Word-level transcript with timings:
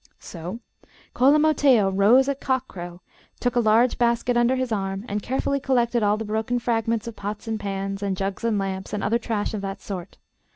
So 0.17 0.59
Cola 1.13 1.37
Mattheo 1.37 1.91
rose 1.91 2.27
at 2.27 2.41
cock 2.41 2.67
crow, 2.67 3.01
took 3.39 3.55
a 3.55 3.59
large 3.59 3.99
basket 3.99 4.35
under 4.35 4.55
his 4.55 4.71
arm, 4.71 5.05
and 5.07 5.21
carefully 5.21 5.59
collected 5.59 6.01
all 6.01 6.17
the 6.17 6.25
broken 6.25 6.57
fragments 6.57 7.05
of 7.05 7.15
pots 7.15 7.47
and 7.47 7.59
pans, 7.59 8.01
and 8.01 8.17
jugs 8.17 8.43
and 8.43 8.57
lamps, 8.57 8.93
and 8.93 9.03
other 9.03 9.19
trash 9.19 9.53
of 9.53 9.61
that 9.61 9.79
sort. 9.79 10.17